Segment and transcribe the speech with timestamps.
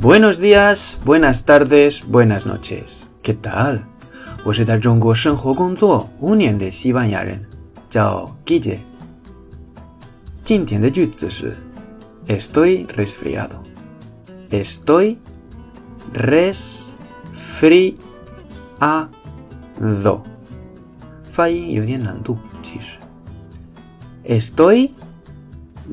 [0.00, 3.06] Buenos días, buenas tardes, buenas noches.
[3.22, 3.82] ¿Qué tal?
[4.44, 7.44] 我是在中国生活工作五年的西班牙人，
[7.88, 8.78] 叫 Guille。
[10.44, 11.56] 今天的句子是
[12.28, 13.56] Estoy resfriado.
[14.50, 15.16] Estoy
[16.14, 17.90] resfriado.
[21.28, 22.98] 发音有点难度，其实。
[24.24, 24.90] Estoy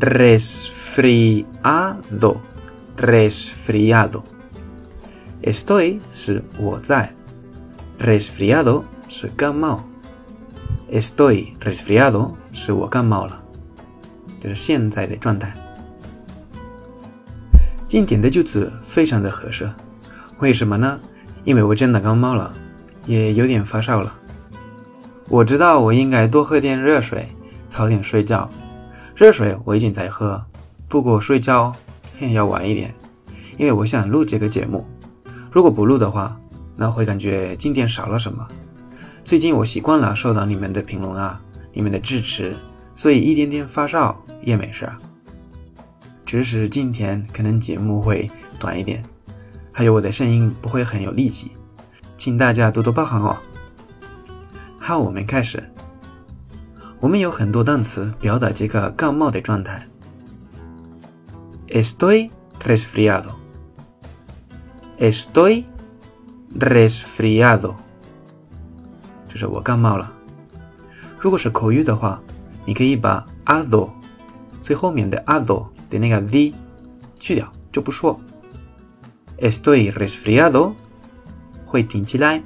[0.00, 1.44] resfriado.
[2.97, 4.21] Resfriado.
[5.43, 7.11] Estoy 是我在
[7.99, 9.83] ，resfriado 是感冒。
[10.91, 13.43] Estoy resfriado 是我感冒了，
[14.39, 15.53] 这是现在的状态。
[17.87, 19.71] 今天的句子非常的合适，
[20.39, 20.99] 为什么呢？
[21.43, 22.53] 因为我真的感冒了，
[23.05, 24.15] 也有点发烧了。
[25.29, 27.27] 我知道我应该多喝点热水，
[27.67, 28.49] 早点睡觉。
[29.15, 30.43] 热水我已经在喝，
[30.87, 31.75] 不过睡觉。
[32.19, 32.93] 要晚一点，
[33.57, 34.85] 因为我想录这个节目。
[35.51, 36.39] 如果不录的话，
[36.75, 38.47] 那会感觉今天少了什么。
[39.23, 41.39] 最近我习惯了收到你们的评论啊，
[41.71, 42.55] 你们的支持，
[42.95, 44.89] 所以一点点发烧也没事。
[46.25, 49.03] 只是今天可能节目会短一点，
[49.71, 51.51] 还有我的声音不会很有力气，
[52.17, 53.37] 请大家多多包涵哦。
[54.79, 55.63] 好，我们开始。
[56.99, 59.87] 我们有很多单词表达这个感冒的状态。
[61.72, 62.30] Estoy
[62.64, 63.32] resfriado.
[64.98, 65.64] Estoy
[66.58, 67.74] resfriado.
[69.28, 70.10] 就是我感冒了。
[71.18, 72.20] 如果是口语的话，
[72.64, 73.90] 你可以把 ado
[74.62, 76.54] 最后面的 ado 的那个 v
[77.18, 78.18] 去掉，就不说。
[79.38, 80.72] Estoy resfriado
[81.66, 82.42] 会听起来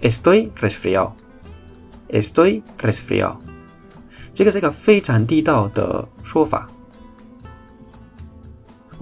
[0.00, 3.36] Estoy resfriado。Estoy resfriado。
[4.34, 6.68] 这个是一个非常地道的说法。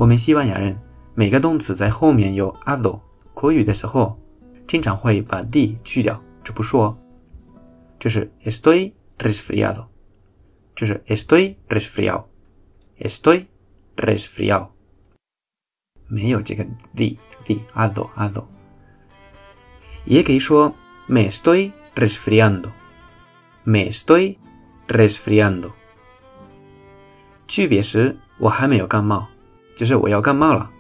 [0.02, 0.76] 我们西班牙人
[1.14, 3.00] 每个动词在后面有 ado，
[3.36, 4.20] 口语的时候
[4.68, 6.98] 经常会把 d 去掉，就不说。
[8.00, 9.86] 就是 estoy resfriado，
[10.76, 13.46] 就是 estoy resfriado，estoy
[13.96, 14.70] resfriado，
[16.08, 18.46] 没有这个 d d ado ado。
[20.06, 20.74] 也可以说
[21.06, 24.36] me estoy resfriando，me estoy
[24.88, 25.70] resfriando。
[27.48, 29.28] 区别是我还没有感冒。
[29.81, 30.71] 就是我要感冒了。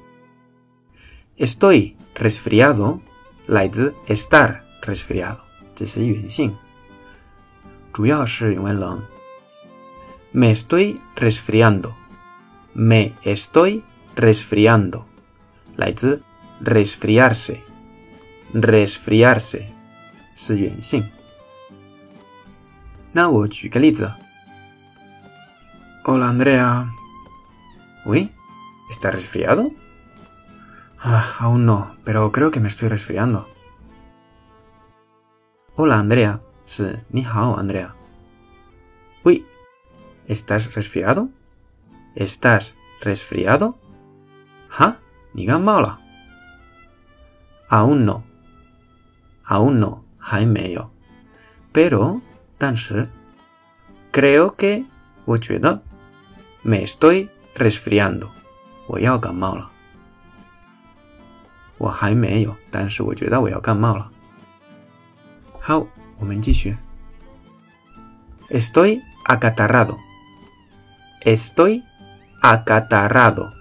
[1.38, 3.00] Estoy resfriado
[3.46, 5.36] 来自 estar resfriado，
[5.74, 6.56] 这是原性，
[7.92, 9.02] 主要是因为冷。
[10.32, 13.82] Me estoy resfriando，me estoy
[14.16, 15.02] resfriando
[15.76, 16.22] 来自
[16.64, 19.62] resfriarse，resfriarse
[20.34, 21.04] 是原性。
[23.12, 24.12] 那我举个例子。
[26.04, 26.86] Hola Andrea，
[28.04, 28.28] 喂。
[28.91, 29.71] ¿Está resfriado?
[30.99, 33.47] Ah, aún no, pero creo que me estoy resfriando.
[35.77, 36.41] Hola, Andrea.
[36.65, 37.95] Sí, ni hao, Andrea.
[39.23, 39.45] Uy,
[40.27, 41.29] ¿estás resfriado?
[42.15, 43.79] ¿Estás resfriado?
[44.77, 44.97] ¿Ha?
[45.35, 46.01] Ni mala.
[47.69, 48.25] Aún no.
[49.45, 50.03] Aún no,
[50.73, 50.91] yo.
[51.71, 52.21] Pero,
[52.57, 53.07] tanshi,
[54.11, 54.83] creo que,
[56.63, 58.40] me estoy resfriando.
[58.91, 59.71] 我要感冒了，
[61.77, 64.11] 我还没有，但是我觉得我要感冒了。
[65.61, 65.87] 好，
[66.17, 66.75] 我们继续。
[68.49, 69.97] Estoy acatarrado.
[71.23, 71.81] Estoy
[72.41, 73.53] acatarrado.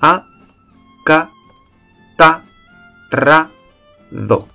[0.00, 0.24] A
[1.04, 1.28] ca
[2.16, 2.40] ta
[3.10, 3.50] ra
[4.10, 4.48] do.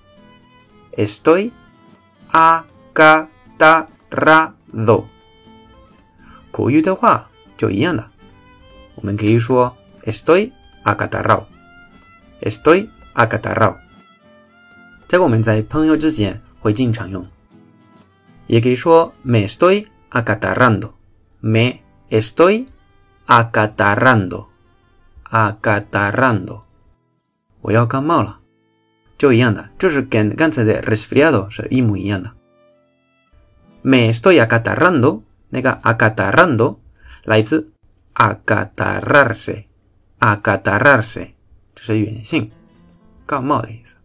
[0.97, 1.51] Estoy
[2.31, 5.05] acatarrado.
[6.49, 8.09] 口语的话就一样的，
[8.95, 9.77] 我们可以说。
[10.05, 10.51] Estoy
[10.83, 11.47] acatarrado.
[12.41, 13.77] Estoy acatarrado.
[15.07, 17.25] 这个我们在朋友之间会经常用，
[18.47, 20.91] 也可以说 me estoy acatarrando.
[21.39, 22.65] Me estoy
[23.27, 24.47] acatarrando.
[25.29, 26.61] Acatarrando.
[27.61, 28.39] 我要感冒了，
[29.17, 32.31] 就一样的，这是跟刚才的 resfriado 是一模一样的。
[33.81, 36.77] Me estoy acatarrando，那个 acatarrando
[37.23, 37.71] 来自
[38.15, 39.63] acatarrarse。
[40.22, 41.30] acatarrarse，
[41.74, 42.50] 这是原性，
[43.26, 43.96] 感冒的意思，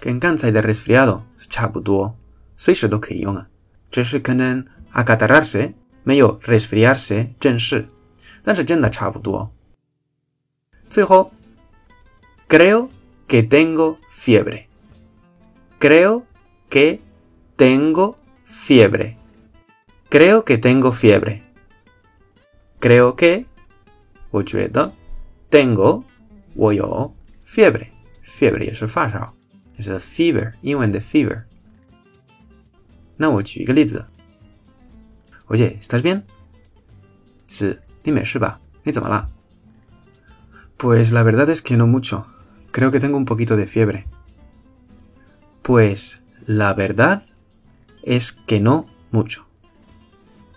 [0.00, 2.16] 跟刚才的 resfriado 差不多，
[2.56, 3.46] 随时都可以用啊。
[3.90, 7.86] 只是可能 acatarrarse 没有 resfriarse 正式，
[8.42, 9.52] 但是真的差不多。
[10.88, 11.30] 最后，
[12.48, 12.88] creo
[13.28, 16.22] que tengo fiebre，creo
[16.68, 16.98] que
[17.56, 18.16] tengo
[18.46, 23.44] fiebre，creo que tengo fiebre，creo que
[24.30, 24.92] 我觉得。
[25.50, 26.04] tengo
[26.54, 27.14] 我有
[27.46, 29.32] fiebre，fiebre 也是发烧，
[29.74, 31.42] 就是 fever，英文的 fever。
[33.16, 34.04] 那我举一个例子，
[35.48, 36.22] Oye，¿estás bien？
[37.46, 38.58] 是，你没事吧？
[38.82, 39.28] 你怎么了？
[40.78, 42.24] Pues la verdad es que no mucho.
[42.72, 44.06] Creo que tengo un poquito de fiebre.
[45.62, 47.22] Pues la verdad
[48.02, 49.46] es que no mucho.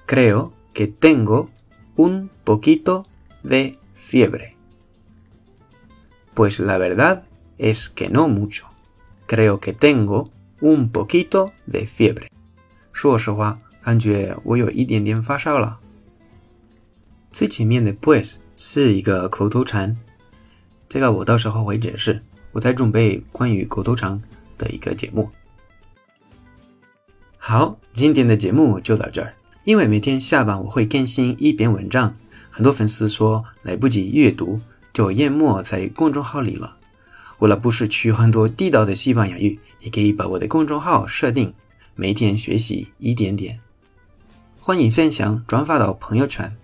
[0.06, 1.50] Creo que tengo
[1.95, 3.06] un poquito
[3.44, 4.56] de fiebre.
[6.35, 7.23] Pues la verdad
[7.59, 8.67] es que no mucho.
[9.27, 10.31] Creo que tengo
[10.61, 12.29] un poquito de fiebre.
[12.93, 15.79] 说实话，感觉我有一点点发烧了。
[17.32, 19.97] 最前面的 pues 是一个口头禅，
[20.88, 22.23] 这个我到时候会解释。
[22.53, 24.21] 我在准备关于口头禅
[24.59, 25.31] 的一个节目。
[27.38, 29.35] 好，今天的节目就到这儿。
[29.62, 32.17] 因为每天下班我会更新一篇文章，
[32.50, 34.61] 很多粉丝说来不及阅读，
[34.92, 36.76] 就淹没在公众号里了。
[37.38, 41.52] 为了不失去很多地道的西班牙语，也可以把我的公众号设定。
[41.94, 43.60] 每天学习一点点，
[44.58, 46.56] 欢迎分享转发到朋友圈，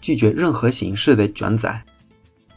[0.00, 1.84] 拒绝任何形式的转载。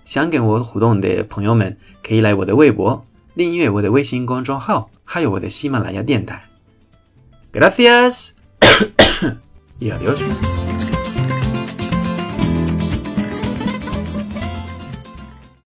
[0.03, 3.05] 想跟我互动的朋友们，可以来我的微博，
[3.35, 6.43] 订阅我的微信公众号，还有我的喜马拉雅电台。
[7.53, 8.31] Gracias
[9.79, 10.60] y adiós。